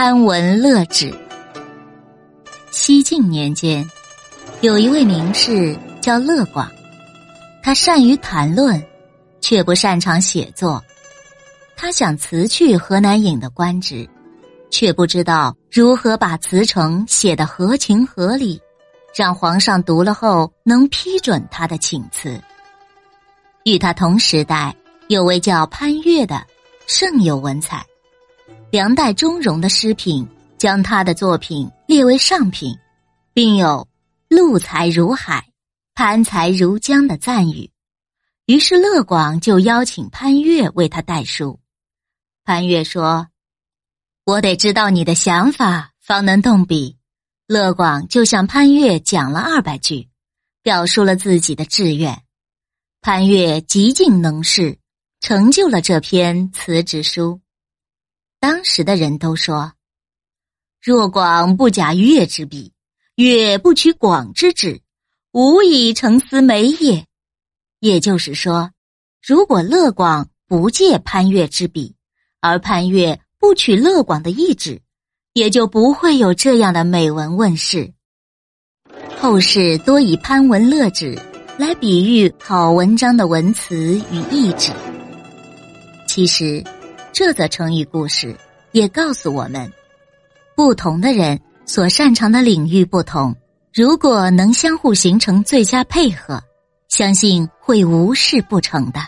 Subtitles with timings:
[0.00, 1.12] 潘文乐止。
[2.70, 3.84] 西晋年间，
[4.60, 6.70] 有一位名士叫乐广，
[7.64, 8.80] 他善于谈论，
[9.40, 10.80] 却不擅长写作。
[11.76, 14.08] 他想辞去河南尹的官职，
[14.70, 18.60] 却不知道如何把辞呈写得合情合理，
[19.16, 22.40] 让皇上读了后能批准他的请辞。
[23.64, 24.72] 与他同时代
[25.08, 26.46] 有位叫潘岳的，
[26.86, 27.84] 甚有文采。
[28.70, 32.76] 梁代钟嵘的诗品将他的作品列为上品，
[33.32, 33.88] 并有
[34.28, 35.50] “陆才如海，
[35.94, 37.70] 潘才如江”的赞誉。
[38.44, 41.60] 于是乐广就邀请潘岳为他代书。
[42.44, 43.28] 潘岳说
[44.26, 46.98] ：“我得知道你的想法，方能动笔。”
[47.48, 50.10] 乐广就向潘岳讲了二百句，
[50.62, 52.22] 表述了自己的志愿。
[53.00, 54.76] 潘岳极尽能事，
[55.20, 57.40] 成就了这篇辞职书。
[58.40, 59.72] 当时的人都说
[60.82, 62.72] ：“若广不假乐之笔，
[63.14, 64.80] 乐不取广之旨，
[65.32, 67.06] 无以成思美也。”
[67.80, 68.70] 也就是说，
[69.26, 71.94] 如果乐广不借潘岳之笔，
[72.40, 74.80] 而潘岳不取乐广的意旨，
[75.32, 77.92] 也就不会有这样的美文问世。
[79.18, 81.18] 后世多以潘文乐旨。
[81.58, 84.70] 来比喻好文章的文词与意旨。
[86.06, 86.62] 其实，
[87.12, 88.36] 这则成语故事
[88.72, 89.70] 也告诉我们
[90.54, 93.34] 不同的人所擅长的领域不同
[93.72, 96.42] 如果能相互形成最佳配合
[96.88, 99.00] 相信会无事不成的。